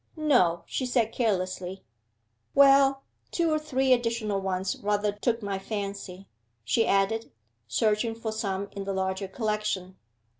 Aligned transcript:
'No,' 0.17 0.63
she 0.65 0.87
said 0.87 1.11
carelessly. 1.13 1.83
'Well, 2.55 3.03
two 3.29 3.51
or 3.51 3.59
three 3.59 3.93
additional 3.93 4.41
ones 4.41 4.75
rather 4.77 5.11
took 5.11 5.43
my 5.43 5.59
fancy,' 5.59 6.27
she 6.65 6.87
added, 6.87 7.31
searching 7.67 8.15
for 8.15 8.31
some 8.31 8.67
in 8.71 8.85
the 8.85 8.93
larger 8.93 9.27
collection. 9.27 9.97